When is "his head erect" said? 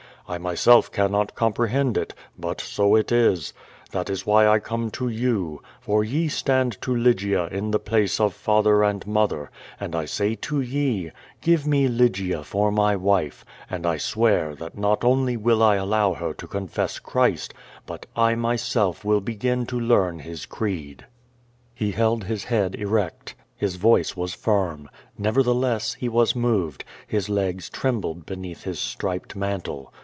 22.23-23.35